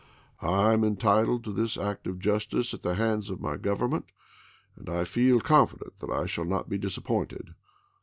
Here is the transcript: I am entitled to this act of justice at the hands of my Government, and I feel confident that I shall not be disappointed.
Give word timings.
I 0.41 0.73
am 0.73 0.83
entitled 0.83 1.43
to 1.43 1.53
this 1.53 1.77
act 1.77 2.07
of 2.07 2.17
justice 2.17 2.73
at 2.73 2.81
the 2.81 2.95
hands 2.95 3.29
of 3.29 3.39
my 3.39 3.55
Government, 3.55 4.05
and 4.75 4.89
I 4.89 5.03
feel 5.03 5.39
confident 5.39 5.99
that 5.99 6.09
I 6.09 6.25
shall 6.25 6.45
not 6.45 6.67
be 6.67 6.79
disappointed. 6.79 7.53